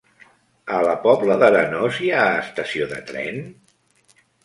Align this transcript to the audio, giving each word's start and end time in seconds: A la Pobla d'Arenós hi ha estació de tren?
A 0.77 0.79
la 0.87 0.95
Pobla 1.03 1.37
d'Arenós 1.45 2.01
hi 2.07 2.11
ha 2.17 2.25
estació 2.41 2.91
de 2.97 3.01
tren? 3.15 3.43